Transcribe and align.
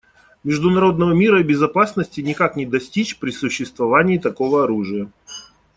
Международного 0.43 1.13
мира 1.13 1.41
и 1.41 1.43
безопасности 1.43 2.21
никак 2.21 2.55
не 2.55 2.65
достичь 2.65 3.19
при 3.19 3.29
существовании 3.29 4.17
такого 4.17 4.63
оружия. 4.63 5.11